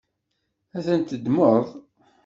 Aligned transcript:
Ad 0.77 0.83
tent-teddmeḍ? 0.85 1.65